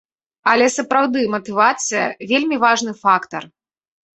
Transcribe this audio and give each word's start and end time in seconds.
Але, 0.53 0.69
сапраўды, 0.77 1.19
матывацыя, 1.35 2.03
вельмі 2.33 2.61
важны 2.67 2.91
фактар. 3.03 3.43